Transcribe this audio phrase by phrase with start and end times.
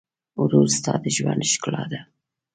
[0.41, 2.01] ورور ستا د ژوند ښکلا ده.